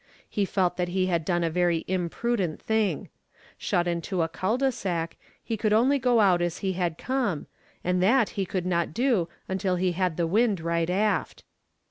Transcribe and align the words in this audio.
He 0.27 0.45
felt 0.45 0.77
that 0.77 0.87
he 0.87 1.05
had 1.05 1.23
done 1.23 1.43
a 1.43 1.49
very 1.51 1.85
imprudent 1.87 2.59
thing. 2.63 3.09
Shut 3.55 3.87
into 3.87 4.23
a 4.23 4.27
cul 4.27 4.57
de 4.57 4.71
sac, 4.71 5.15
he 5.43 5.55
could 5.55 5.73
only 5.73 5.99
go 5.99 6.21
out 6.21 6.41
as 6.41 6.57
he 6.65 6.73
had 6.73 6.97
come, 6.97 7.45
and 7.83 8.01
that 8.01 8.29
he 8.29 8.43
could 8.43 8.65
not 8.65 8.95
do 8.95 9.29
until 9.47 9.75
he 9.75 9.91
had 9.91 10.17
the 10.17 10.25
wind 10.25 10.59
right 10.59 10.89
aft. 10.89 11.43